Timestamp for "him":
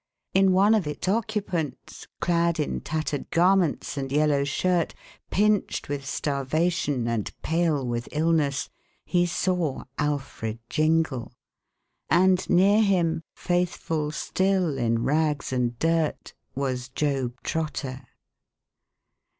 12.81-13.21